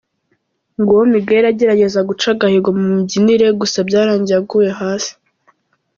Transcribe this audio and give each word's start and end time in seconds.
Nguwo 0.79 1.03
Miguel 1.13 1.43
agerageza 1.51 1.99
guca 2.09 2.27
agahigo 2.33 2.69
mu 2.77 2.83
mibyinire 2.93 3.47
gusa 3.59 3.77
byarangiye 3.87 4.37
aguye 4.41 4.71
hasi. 4.79 5.11